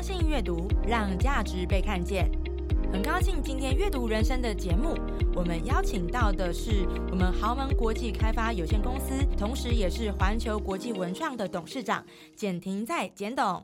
[0.00, 2.26] 相信阅读，让价值被看见。
[2.90, 4.94] 很高兴今天阅读人生的节目，
[5.34, 12.02] 我们邀请到的是我们豪门国际开发有限公司，同时也是环球国际文创的董事长
[12.34, 13.62] 简廷在简董。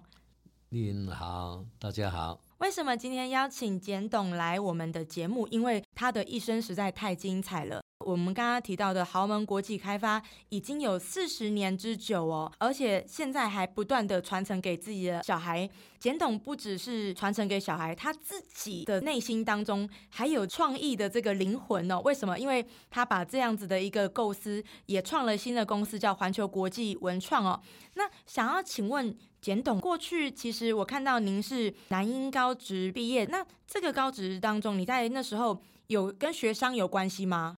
[0.68, 2.39] 您好，大家好。
[2.59, 5.48] 为什么今天邀请简董来我们的节目？
[5.48, 7.80] 因为他的一生实在太精彩了。
[8.07, 15.69] 我们刚刚提到的豪门国际开发已经有四十年之久哦，而且现在还不断的传承给自己的小孩。
[15.98, 22.01] 简董不只是传承给小孩，他自己的内心当中还有创意的这个灵魂哦。
[22.05, 22.38] 为什么？
[22.38, 27.60] 因为他把这样子的一个构思也创了新的公司，叫环球国际文创哦。
[27.95, 37.57] 那想要请问简董，过去其实我看到您是南英高职毕业，那这个高职当中，你在那时候有跟学商有关系吗？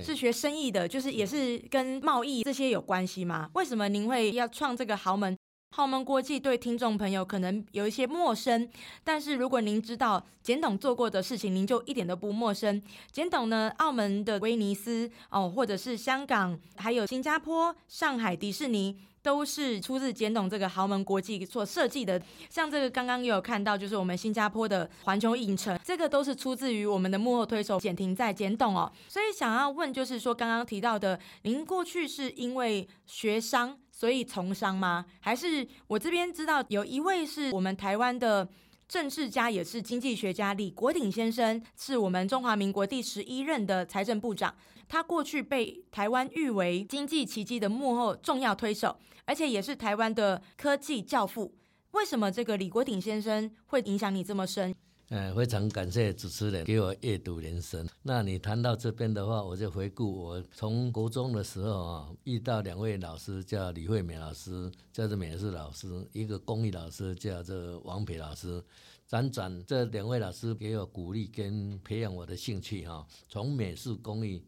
[0.00, 3.50] 是学生意的，就是也是跟贸易这些有关系吗？
[3.54, 5.36] 为什么您会要创这个豪门？
[5.74, 8.68] 豪门国际对听众朋友可能有一些陌生，
[9.02, 12.80] 但是如果您知道简董做过的事情，您就一点都不陌生。
[13.10, 18.98] 简董呢，澳门的威尼斯哦，或者是香港，还有新加坡、上海迪士尼。
[19.24, 28.90] 都是出自简董这个豪门国际所设计的，像这个刚刚也有看到，就是我们新加坡的环球影城，这个都是出自于我们的幕后推手简廷在简董哦。
[29.06, 35.06] 所以想要问，就是说刚刚提到的，您过去是因为学商所以从商吗？
[35.20, 38.48] 还是我这边知道有一位是我们台湾的？
[38.88, 44.52] 政治家也是经济学家李国鼎先生，是我们中华民国第十一任的财政部长。
[44.88, 51.54] 他过去被台湾誉为经济奇迹的幕后重要推手，而且也是台湾的科技教父。
[51.92, 54.74] 为什么这个李国鼎先生会影响你这么深？
[55.12, 57.86] 呃，非常感谢主持人给我阅读人生。
[58.02, 68.64] 那你谈到这边的话，我就回顾我从国中的时候啊，遇到两位老师，叫李惠美老师，叫做美术老师；一个公益老师，叫做王培老师。
[69.06, 74.42] 辗转这两位老师给我鼓励跟培养我的兴趣哈，从美术工艺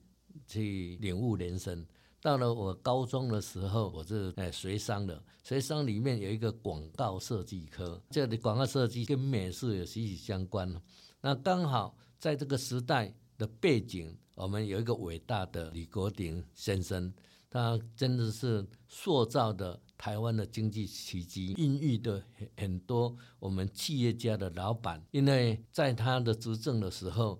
[0.46, 1.84] 去领悟人生。
[2.24, 10.74] 到了我高中的时候，我是哎学商的，学商里面有一个广告设计科，这里广告设计跟美术有息息相关。
[11.20, 17.12] 那刚好在这个时代的背景，我们有一个伟大的李国鼎先生，
[17.50, 27.38] 他真的是塑造的台湾的经济奇迹，孕育的很很多我们企业家的老板，因为在他的执政的时候，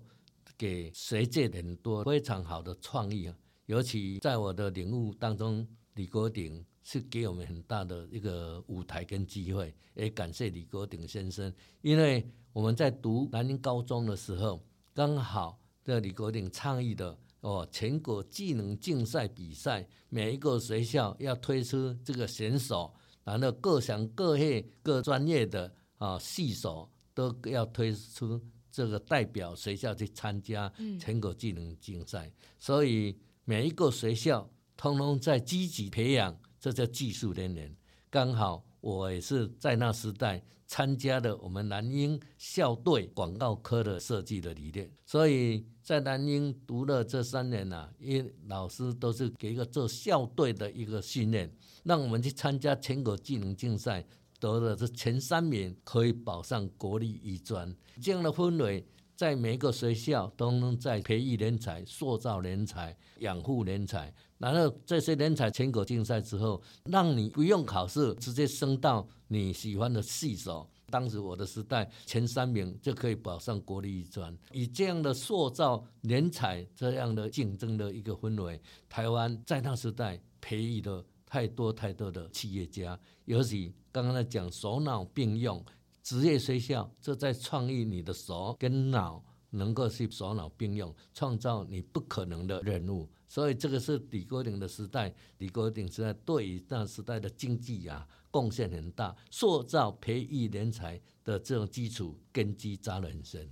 [0.55, 3.35] 给学界很多非常好的创意啊。
[3.67, 11.51] 尤其在我的领悟当中，李国鼎是给我们很大的一个舞台跟机会，也感谢李国鼎先生。
[11.81, 22.93] 因为我们在读南宁高中的时候，刚好这李国鼎倡议的哦，全国技能竞赛比赛，每一个学校要推出这个选手，
[23.23, 28.39] 然后各项各业各专业的啊系手都要推出
[28.71, 33.17] 这个代表学校去参加全国技能竞赛，所以。
[33.47, 37.75] 每一个学校通通在积极培养，这叫技术人员。
[38.09, 54.03] 刚好我也是在那时代参加了我们南英校队广告科的设计的理念，所以在南英读了这三年呐，因老师都是给一个做校队的一个训练，让我们去参加全国技能竞赛，
[54.39, 58.83] 得了这前三名可以保上国立艺专，这样的氛围。
[59.15, 70.69] 在每一个学校都能在培育人才、塑造人才、养护人才，然后这些人才全国竞赛之后，让你不用考试，直接升到你喜欢的系所。
[70.91, 85.63] 当时我的时代前三名就可以保上国立艺专，以这样的塑造人才、这样的竞争的一个氛围，台湾在那时代培育了太多太多的企业家，尤其刚刚在讲手脑并用。
[86.05, 93.09] 职业学校，这在创意你的手跟脑能够去手脑并用，创造你不可能的任务。
[93.27, 103.49] 所以这个是李国鼎的时代，李国鼎时代对于那时代的经济啊贡献很大，塑造培育人才的这种基础根基扎得很深。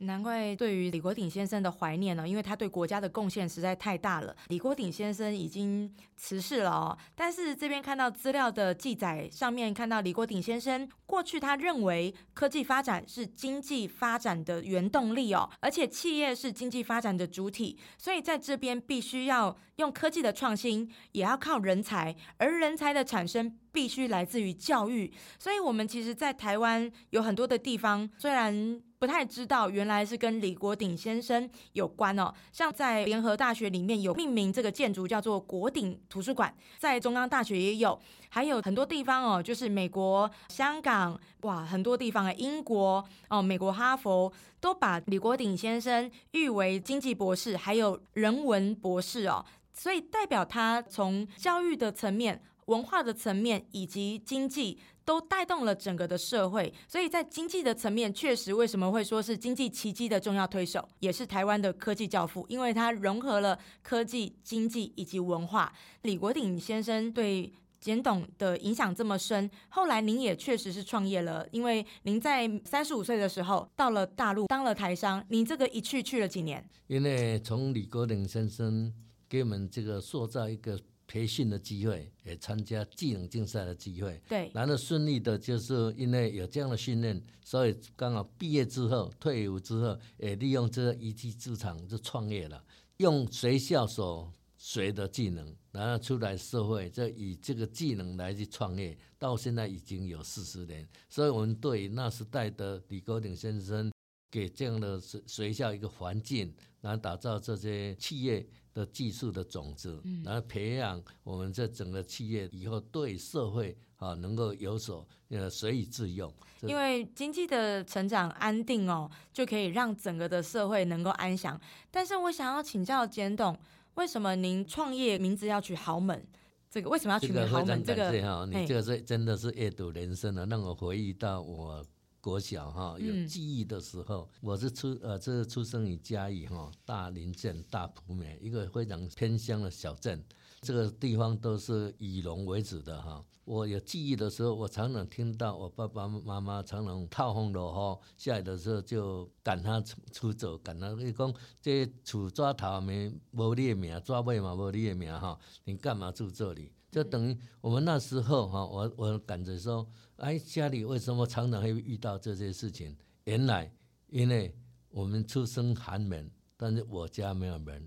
[0.00, 4.36] 难怪对于李国鼎先生的怀念呢，因为他对国家的贡献实在太大了。
[4.48, 25.12] 李国鼎先生已经辞世了哦，但是这边看到资料的记载，上面看到李国鼎先生过去他认为科技发展是经济发展的原动力哦，而且企业是经济发展的主体，所以在这边必须要用科技的创新，也要靠人才，而人才的产生必须来自于教育。
[25.38, 32.32] 所以，我们其实，在台湾有很多的地方，虽然不太知道，原来是跟李国鼎先生有关哦。
[32.52, 37.98] 像在联合大学里面有命名这个建筑叫做国鼎图书馆，在中央大学也有。
[38.30, 49.44] 还有很多地方哦，就是美国、香港，哇，很多地方啊，英国哦，美国哈佛都把李国鼎先生誉为经济博士，还有人文博士哦，
[49.76, 52.42] 所以代表他从教育的层面。
[52.66, 65.72] 文化的层面以及经济都带动了整个的社会，所以在经济的层面，确实为什么会说是经济奇迹的重要推手，也是台湾的科技教父，因为他融合了科技、经济以及文化。
[66.02, 76.68] 李国鼎先生对简董的影响这么深，后来您也确实是创业了，因为您在三十五岁的时候到了大陆当了台商，您这个一去去了几年？
[76.88, 78.92] 因为从李国鼎先生
[79.28, 80.80] 给我们这个塑造一个。
[81.08, 92.60] 培训的机会，也参加技能竞赛的机会，对，然后顺利的，就是因为有这样的训练，所以刚好毕业之后，退伍之后，也利用这个一技之长就创业了，
[92.96, 103.92] 用学校所学的技能，然后出来社会，就以这个技能来去创业，到现在已经有四十年，所以我们对那时代的李国鼎先生
[104.28, 108.44] 给这样的学学校一个环境，然后打造这些企业。
[108.76, 116.30] 的技术的种子，然后培养我们这整个企业以后对社会啊能够有所呃随以自用。
[116.60, 121.58] 因为经济的成长安定哦，就可以让整个的社会能够安详。
[121.90, 123.58] 但是我想要请教简董，
[123.94, 126.22] 为什么您创业名字要取豪门？
[126.70, 127.82] 这个为什么要取名豪门？
[127.82, 131.82] 这个哈，你这个是真的是阅读人生啊，让我回忆到我。
[132.26, 140.20] 国小哈有记忆的时候，我是出呃，这是出生于嘉义哈大林镇大埔美一个非常偏乡的小镇，
[140.60, 143.24] 这个地方都是以农为主的哈。
[143.44, 151.32] 我有记忆的时候，我常常听到我爸爸妈妈常常套风落雨下来的时候就赶他出出走，赶他你讲
[151.62, 156.72] 这厝抓头没无你的名，抓尾嘛无你的名哈，你干嘛住这里？
[156.96, 159.86] 就等于我们那时候哈，我我感觉说。
[160.16, 162.96] 哎，家里为什么常常会遇到这些事情？
[163.24, 163.70] 原来，
[164.08, 164.50] 因为
[164.88, 167.86] 我们出生寒门，但是我家没有门，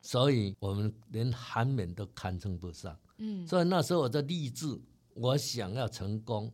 [0.00, 2.98] 所以我们连寒门都堪称不上。
[3.18, 4.66] 嗯，所以那时候我在立志，
[5.12, 6.50] 我想要成功，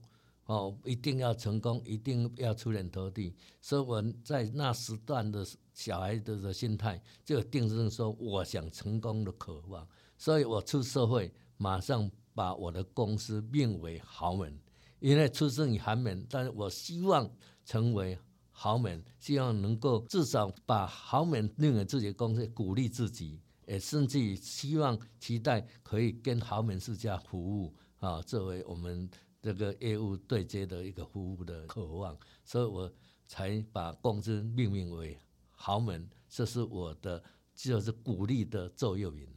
[0.46, 3.32] 哦，一定要成功，一定要出人头地。
[3.60, 9.87] 所以我在那时段的小孩子的心态，就定性说我想成功的渴望。
[10.19, 11.32] 所以我出社会，
[11.62, 14.59] 马上把我的公司命为豪门。
[14.99, 17.29] 因为出生于寒门，但是我希望
[17.64, 18.19] 成为
[18.50, 29.11] 豪门，希望能够至少把豪门命给自己的公司，鼓励自己，也甚至于希望期待可以跟豪门世家服务啊，作为我们
[29.41, 32.93] 这个业务对接的一个服务的渴望，所以我
[33.26, 35.19] 才把公司命名为
[35.50, 37.20] 豪门，这是我的
[37.56, 39.31] 就是鼓励的座右铭。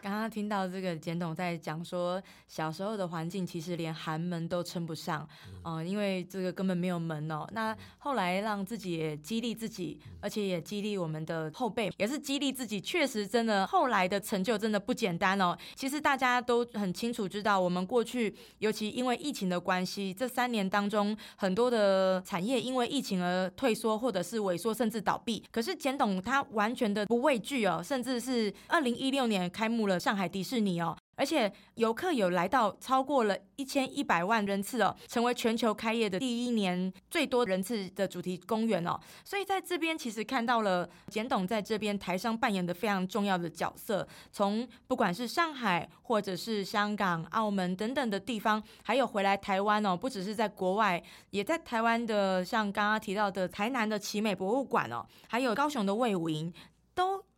[0.00, 5.26] 刚刚听到这个简董在讲说，小时候的环境其实连寒门都称不上，
[5.62, 7.46] 哦，因为这个根本没有门哦。
[7.52, 15.56] 那后来让自己也激励自己，而且也激励我们的后辈，也是激励自己，确实真的后来的成就真的不简单哦。
[15.76, 25.42] 其实大家都很清楚知道，我们过去尤其因为疫情的关系，这三年当中很多的产业因为疫情而退缩，或者是萎缩，甚至倒闭。
[25.50, 29.75] 可是简董他完全的不畏惧哦，甚至是二零一六年开幕。
[29.86, 38.98] 了上海迪士尼哦，而且游客有来到超过了一千一百万人次哦，成为全球开业的第一年最多人次的主题公园哦。
[39.24, 44.06] 所以在这边其实看到了简董在这边台上扮演的非常重要的角色。
[44.32, 56.52] 从不管是上海或者是香港、澳门等等的地方，还有回来台湾哦，不只是在国外，也在台湾的像刚刚提到的台南的奇美博物馆哦，还有高雄的魏武营。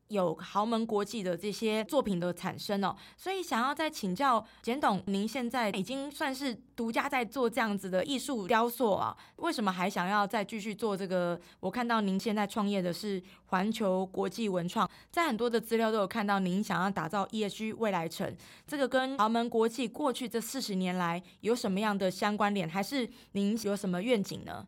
[0.09, 11.41] 有豪门国际的这些作品的产生哦，所以想要再请教简董，您现在已经算是独家在做这样子的艺术雕塑啊，为什么还想要再继续做这个？
[11.61, 18.35] 我看到您现在创业的是环球国际文创，在很多的资料都有看到您想要打造 ESG 未来城，
[18.67, 24.67] 这个跟豪门国际过去这四十年来有什么样的相关联，还是您有什么愿景呢？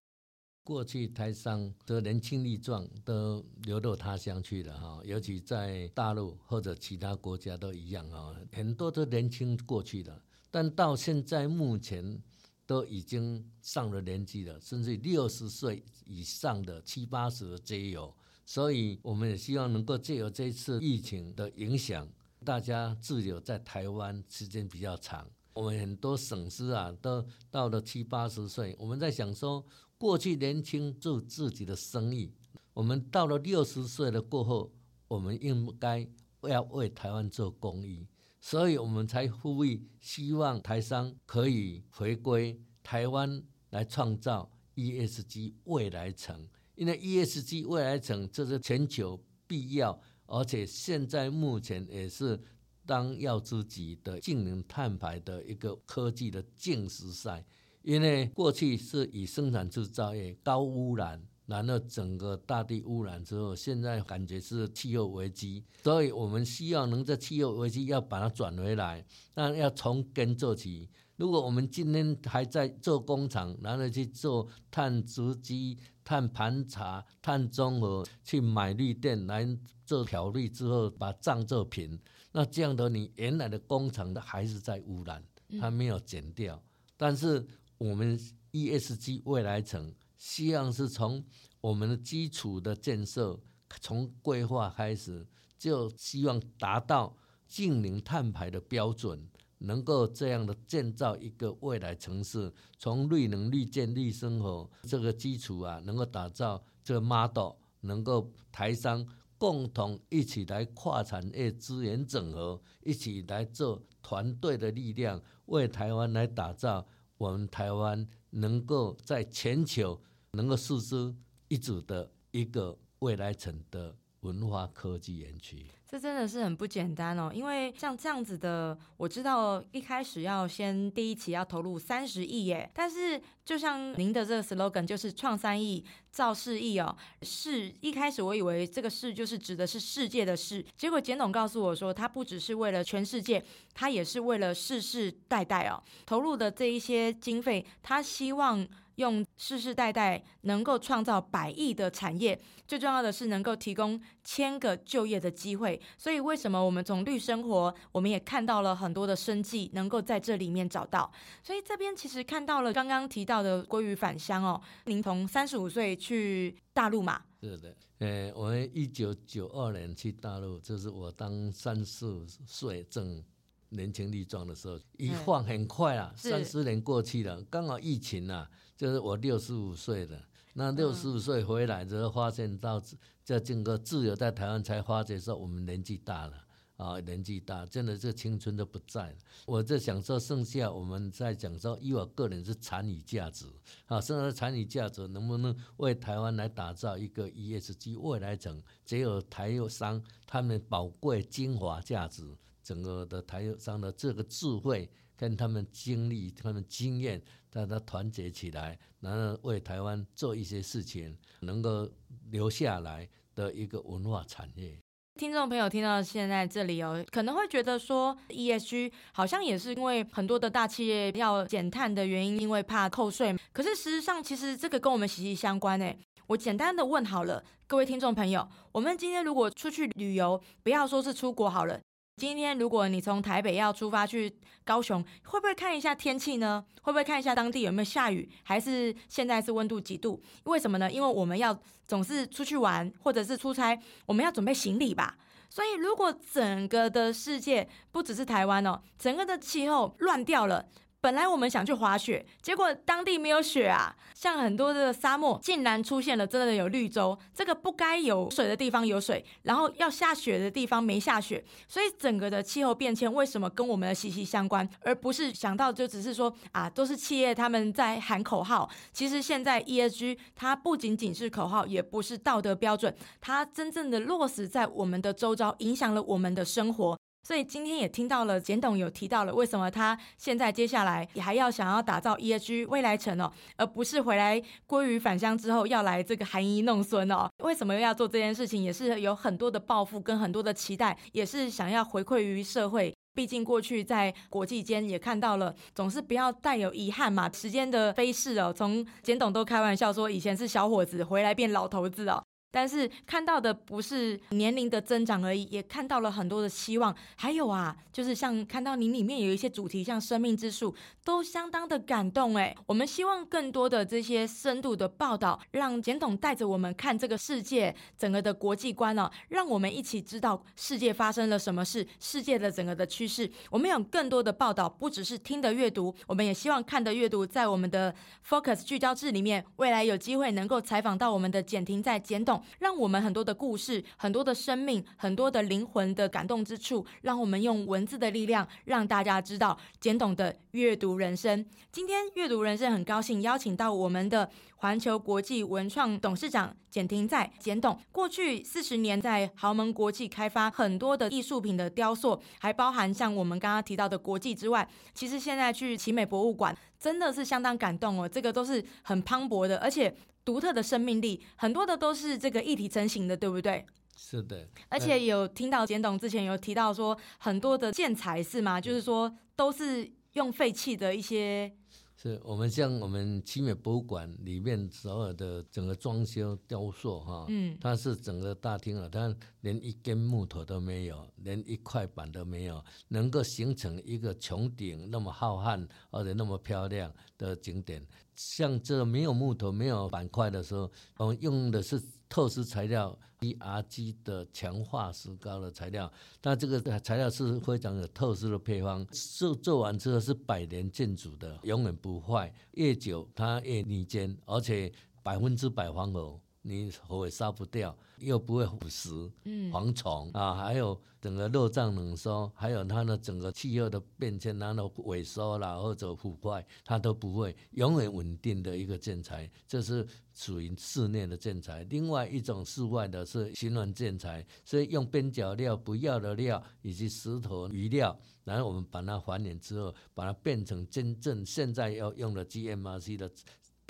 [0.62, 12.23] 过去台商的年轻力壮都流落他乡去了哈，尤其在大陆或者其他国家都一样啊，很多都年轻过去了，但到现在目前
[12.67, 18.14] 都已经上了年纪了，甚至六十岁以上的七八十的皆有，
[18.45, 22.07] 所以我们也希望能够借由这次疫情的影响，
[22.45, 29.64] 大家滞留在台湾时间比较长，我们很多省市啊都到了七八十岁，我们在想说。
[30.00, 32.33] 过去年轻做自己的生意，
[32.73, 34.73] 我们到了六十岁了过后，
[35.09, 36.09] 我们应该
[36.40, 38.07] 要为台湾做公益。
[38.40, 52.42] 所以我们才呼吁，希望台商可以回归台湾来创造 ESG 未来城，因为 ESG 未来城这是全球必要，而且现在目前也是
[52.87, 57.45] 当要之级的净零碳排的一个科技的竞时赛。
[57.83, 70.91] 因为过去是以生产制造业高污染，然后整个大地污染之后，现在感觉是气候危机，所以我们希望能在气候危机要把它转回来，那要从根做起。
[71.17, 79.47] 如果我们今天还在做工厂，然后去做碳足迹、碳盘查、碳中和，去买绿电来
[79.85, 81.99] 做漂绿之后把账做平，
[82.33, 85.25] 那这样的你原来的工厂的还是在污染，
[85.59, 86.63] 它没有减掉，
[86.99, 87.47] 但是。
[87.81, 88.19] 我们
[88.53, 91.25] ESG 未来城希望是从
[91.63, 93.41] 我们的基础的建设，
[93.81, 95.27] 从规划开始，
[95.59, 97.17] 就希望达到
[97.49, 109.07] 净零碳排的标准，能够这样的建造一个未来城市，从绿能、绿建、绿生活这个基础啊，能够打造这个 model，能够台商
[109.39, 116.87] 共同一起来跨产业资源整合，一起来做团队的力量，为台湾来打造。
[117.21, 120.00] 我们台湾能够在全球
[120.31, 121.15] 能够输出
[121.49, 125.67] 一组的一个未来城的文化科技园区。
[125.89, 148.65] 这真的是很不简单哦，因为像这样子的，我知道一开始要先第一期要投入三十亿耶，但是就像您的这个 slogan 就是创三亿造四亿哦，是一开始我以为这个是就是指的是世界的事，结果简董告诉我说，他不只是为了全世界，他也是为了世世代代哦，投入的这一些经费，他希望。
[149.00, 152.38] 用世世代代能够创造百亿的产业，
[152.69, 155.80] 最重要的是能够提供千个就业的机会。
[155.97, 161.11] 所以，为什么我们从绿生活，我们也看到了很多的生计能够在这里面找到。
[161.42, 167.23] 所以这边其实看到了刚刚提到的归于返乡哦，您从三十五岁去大陆嘛？
[167.42, 173.25] 是的，呃，我们一九九二年去大陆，就是我当三十五岁正
[173.71, 178.47] 年轻力壮的时候，一晃很快啊，三十年过去了，刚好疫情啊。
[178.81, 180.19] 就是我六十五岁了，
[180.55, 182.83] 那六十五岁回来之后，发现到
[183.23, 186.33] 这整个自由在台湾，才发觉说我们年纪大了
[186.79, 189.17] 啊，年纪大，真的这青春都不在了。
[189.45, 193.45] 我在想说，剩下我们在讲说，以我个人是参与价值
[193.85, 198.63] 啊，剩下参与价值能不能为台湾来打造一个 ESG 未来城？
[198.87, 204.91] 只有台友商他们宝贵精华价值，整个的台友商的这个智慧。
[205.21, 211.87] 跟他们经历、他们经验，大家团结起来，然后为台湾做一些事情，能够
[212.31, 214.79] 留下来的一个文化产业。
[215.17, 223.37] 听众朋友听到现在这里哦，可能会觉得说，ESG 好像也是因为很多的大企业要减碳的原因，因为怕扣税。
[223.53, 225.99] 可是事实上，其实这个跟我们息息相关诶。
[226.29, 231.79] 我简单的问好了，各位听众朋友，我们今天如果出去旅游，不要说是出国好了。
[232.21, 234.31] 今天如果你从台北要出发去
[234.62, 236.62] 高雄，会不会看一下天气呢？
[236.83, 240.23] 会不会看一下当地有没有下雨，还是现在是温度几度？
[240.45, 240.93] 为什么呢？
[240.93, 245.17] 因为我们要总是出去玩或者是出差，我们要准备行李吧。
[245.49, 250.69] 所以如果整个的世界不只是台湾哦，整个的气候乱掉了。
[251.02, 276.99] 本来我们想去滑雪，结果当地没有雪啊，像很多的沙漠竟然出现了真的有绿洲，这个不该有水的地方有水，然后要下雪的地方没下雪，所以整个的气候变迁为什么跟我们的息息相关，而不是想到就只是说啊，都是企业他们在喊口号，其实现在 ESG 它不仅仅是口号，也不是道德标准，它真正的落实在我们的周遭，影响了我们的生活。
[277.23, 287.29] 所以今天也听到了简董有提到了，为什么他现在接下来也还要想要打造 ESG 未来城哦，而不是回来归于返乡之后要来这个含饴弄孙哦？
[287.45, 288.62] 为什么要做这件事情？
[288.62, 292.95] 也是有很多的抱负跟很多的期待，也是想要回馈于社会。
[293.12, 297.31] 毕竟过去在国际间也看到了，总是不要带有遗憾嘛。
[297.33, 302.23] 时间的飞逝哦，从简董都开玩笑说，以前是小伙子，回来变老头子哦。
[302.50, 306.95] 但是看到的不是年龄的增长而已，也看到了很多的希望。
[307.16, 312.54] 还有啊，就是像看到你里面有一些主题，像生命之树，都相当的感动哎。
[312.66, 323.30] 我们希望更多的这些深度的报道，让简董带着我们看这个世界整个的国际观哦，让我们一起知道世界发生了什么事，世界的整个的趋势。
[323.50, 327.95] 我们有更多的报道，不只是听的阅读，我们也希望看的阅读，在我们的
[328.28, 332.39] Focus 聚焦制里面，未来有机会能够采访到我们的简婷在简董。
[332.59, 341.44] 让我们很多的故事、很多的生命、很多的灵魂的感动之处，让我们用文字的力量让大家知道简董的阅读人生。
[341.73, 359.94] 今天阅读人生很高兴邀请到我们的环球国际文创董事长简廷在简董，过去四十年在豪门国际开发很多的艺术品的雕塑，还包含像我们刚刚提到的国际之外，其实现在去奇美博物馆真的是相当感动哦，这个都是很磅礴的，而且
[360.31, 363.67] 独特的生命力，很多的都是这个一体成型的，对不对？
[363.97, 368.61] 是的，而且有听到简董之前有提到说，很多的建材是吗？
[368.61, 371.53] 就是说都是用废弃的一些。
[372.02, 387.87] 是我们像我们清美博物馆里面所有的整个装修雕塑哈，嗯，它是整个大厅啊，它连一根木头都没有，连一块板都没有，能够形成一个穹顶那么浩瀚而且那么漂亮的景点。
[388.14, 391.78] 像这没有木头、没有板块的时候，我们用的是。
[392.11, 395.90] 透湿材料，ERG 的强化石膏的材料，
[396.23, 404.73] 那这个材料是非常有透湿的配方，做做完之后是百年建筑的，永远不坏，越久它越逆坚，而且
[405.05, 407.76] 百分之百防火，你火也烧不掉。
[407.99, 421.62] 又不会腐蚀，嗯，蝗虫啊，还有整个肉胀冷缩，还有它的整个气候的变迁，然后萎缩啦或者腐坏，它都不会永远稳定的一个建材，这是属于室内的建材。
[421.64, 427.94] 另外一种室外的是循环建材，所以用边角料、不要的料以及石头余料，
[428.25, 433.12] 然后我们把它还原之后，把它变成真正现在要用的 GMRC 的。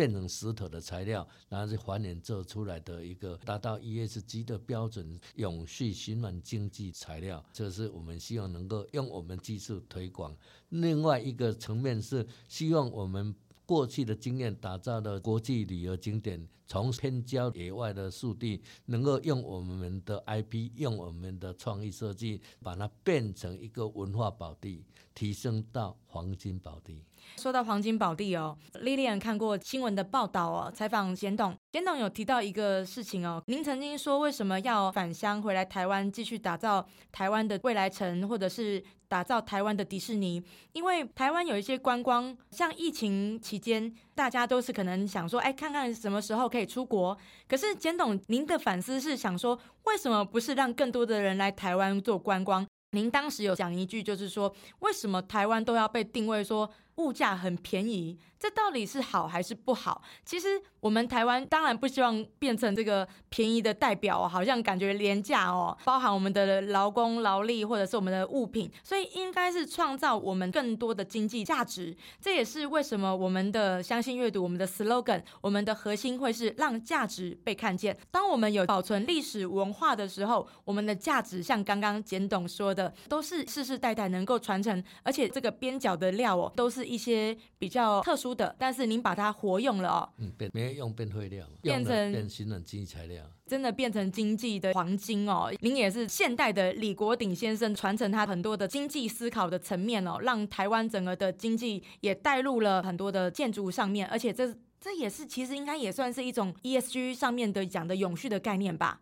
[0.00, 10.34] 变成石头的材料，然后是还原做出来的一个达到 ESG 的标准、永续循环经济材料，这是我们希望能够用我们技术推广。
[10.70, 13.34] 另外一个层面是希望我们
[13.70, 24.84] 过去的经验打造的国际旅游景点，从偏郊野外的树地，能够用我们的 IP、用我们的创意设计，把它变成一个文化宝地，
[25.14, 27.04] 提升到黄金宝地。
[27.36, 40.40] 说到黄金宝地哦，Lilian 看过新闻的报道哦，采访简董，简董有提到一个事情哦，您曾经说为什么要返乡回来台湾继续打造台湾的未来城，或者是打造台湾的迪士尼？
[40.72, 47.18] 因为台湾有一些观光，像疫情期间，大家都是可能想说，哎，看看什么时候可以出国。
[47.48, 52.64] 可是简董，您的反思是想说，为什么不是让更多的人来台湾做观光？
[52.92, 56.70] 您当时有讲一句，就是说，为什么台湾都要被定位说？
[57.00, 60.02] 物价很便宜，这到底是好还是不好？
[60.24, 71.96] 其实我们台湾当然不希望变成这个便宜的代表，好像感觉廉价哦，包含我们的劳工劳力或者是我们的物品，所以应该是创造我们更多的经济价值。
[72.20, 77.96] 这也是为什么我们的相信阅读，我们的 slogan，我们的核心会是让价值被看见。
[78.10, 86.89] 当我们有保存历史文化的时候，我们的价值像刚刚简董说的，都是世世代代能够传承，而且这个边角的料哦，都是。
[86.90, 95.52] 一些比较特殊的，但是您把它活用了哦，嗯，变没有用变废料，变成变新的经济材料，真的变成经济的黄金哦。
[95.60, 109.00] 您也是现代的李国鼎先生，传承他很多的经济思考的层面哦，让台湾整个的经济也带入了很多的建筑上面，而且这这也是其实应该也算是一种 ESG 上面的讲的永续的概念吧。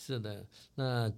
[0.00, 1.12] 是的，那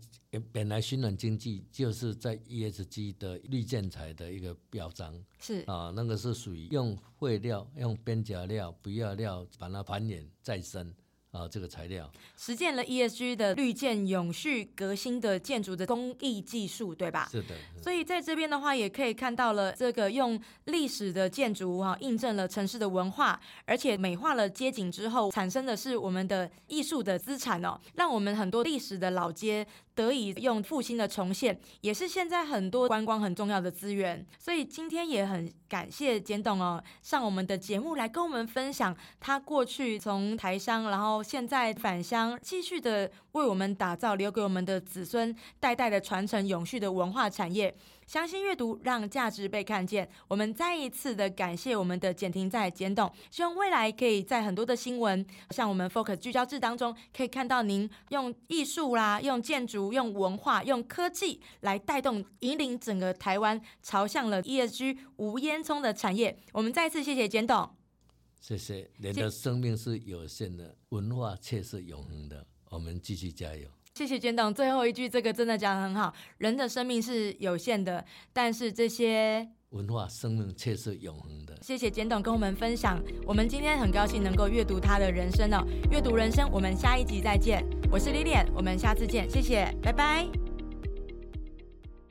[0.51, 10.93] 本来循环经济就是在 ESG 的绿建材的一个表彰，是啊，那个是属于用废料、用边角料、不要料把它繁衍再生。
[11.33, 17.29] 啊，这个材料实践了 ESG 的绿建永续革新的建筑的工艺技术，对吧？
[17.31, 17.55] 是的。
[17.81, 29.65] 所以在这边的话，也可以看到了这个用历史的建筑哈，印证了城市的文化，而且美化了街景之后，产生的是我们的艺术的资产哦，让我们很多历史的老街
[29.95, 34.27] 得以用复兴的重现，也是现在很多观光很重要的资源。
[34.37, 41.20] 所以今天也很感谢简董哦，上我们的节目来跟我们分享他过去从台商，然后。
[41.23, 47.75] 现在返乡，继续的为我们打造，留给我们的子孙代代的传承永续的文化产业。
[48.07, 50.09] 相信阅读，让价值被看见。
[50.27, 66.37] 我们再一次的感谢我们的简廷在简董，希望未来可以在很多的新闻，像我们 Focus 聚焦制当中，可以看到您用艺术啦、用建筑、用文化、用科技来带动、引领整个台湾朝向了 ESG 无烟囱的产业。
[66.53, 67.80] 我们再次谢谢简董。
[68.41, 72.47] 谢谢，人的生命是有限的，文化却是永恒的。
[72.71, 73.69] 我们继续加油。
[73.95, 76.15] 谢谢简董，最后一句这个真的讲得很好。
[76.39, 81.59] 人的生命是有限的，但是这些文化生命却是永恒的。
[81.61, 85.67] 谢谢简董跟我们分享，我们今天很高兴能够阅读他的人生哦。
[85.91, 87.65] 阅读人生，我们下一集再见。
[87.91, 90.50] 我是 Lilian，我们下次见，谢谢，拜拜。